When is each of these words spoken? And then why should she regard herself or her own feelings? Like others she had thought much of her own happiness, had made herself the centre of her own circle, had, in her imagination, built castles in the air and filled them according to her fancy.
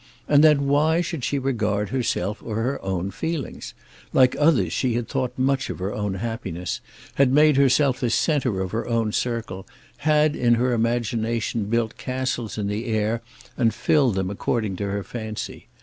And 0.27 0.43
then 0.43 0.65
why 0.67 1.01
should 1.01 1.23
she 1.23 1.37
regard 1.37 1.89
herself 1.89 2.41
or 2.41 2.55
her 2.55 2.83
own 2.83 3.11
feelings? 3.11 3.75
Like 4.13 4.35
others 4.39 4.73
she 4.73 4.95
had 4.95 5.07
thought 5.07 5.37
much 5.37 5.69
of 5.69 5.77
her 5.77 5.93
own 5.93 6.15
happiness, 6.15 6.81
had 7.21 7.31
made 7.31 7.55
herself 7.55 7.99
the 7.99 8.09
centre 8.09 8.61
of 8.61 8.71
her 8.71 8.87
own 8.87 9.11
circle, 9.11 9.67
had, 9.97 10.35
in 10.35 10.55
her 10.55 10.73
imagination, 10.73 11.65
built 11.65 11.97
castles 11.99 12.57
in 12.57 12.65
the 12.65 12.85
air 12.87 13.21
and 13.55 13.75
filled 13.75 14.15
them 14.15 14.31
according 14.31 14.75
to 14.77 14.85
her 14.87 15.03
fancy. 15.03 15.67